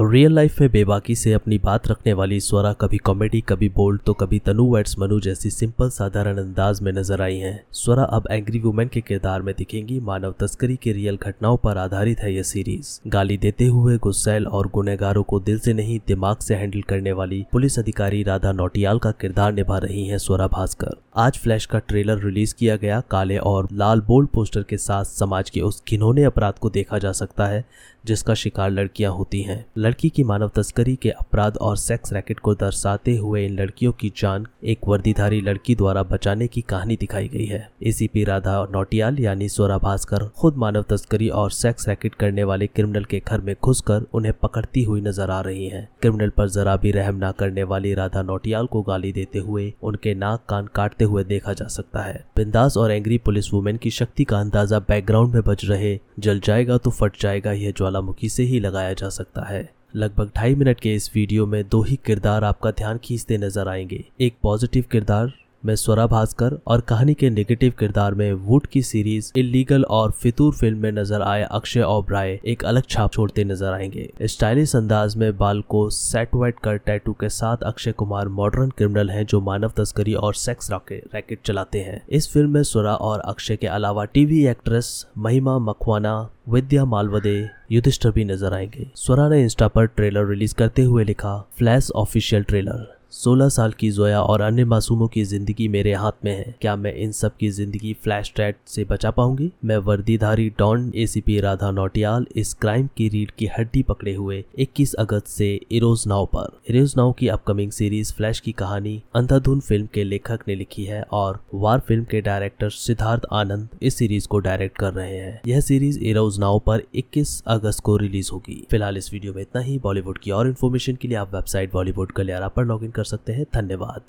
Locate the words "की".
30.08-30.22, 33.92-34.12, 36.46-36.60, 53.78-53.90, 68.66-68.82, 93.72-93.90, 95.08-95.22, 97.36-97.48, 102.96-103.08, 103.30-103.46, 107.12-107.28, 108.40-108.52, 120.18-120.30